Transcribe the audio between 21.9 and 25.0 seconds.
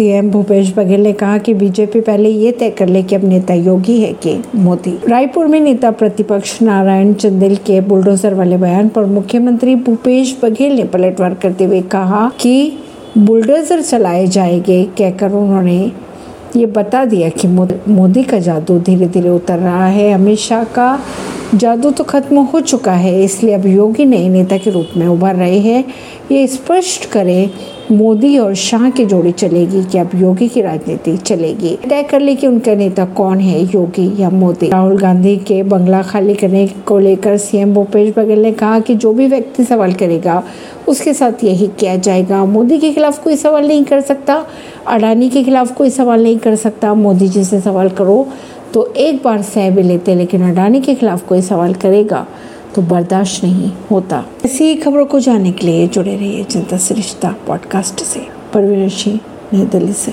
तो खत्म हो चुका है, इसलिए अब योगी नए नेता के रूप